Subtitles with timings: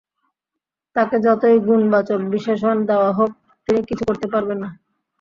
[0.95, 3.31] তাঁকে যতই গুণবাচক বিশেষণ দেওয়া হোক,
[3.67, 4.69] তিনি কিছু করতে পারবেন না।